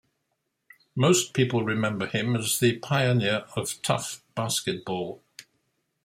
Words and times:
Most 0.95 1.31
people 1.35 1.63
remember 1.63 2.07
him 2.07 2.35
as 2.35 2.57
the 2.57 2.79
pioneer 2.79 3.45
of 3.55 3.79
tough 3.83 4.23
basketball. 4.33 5.21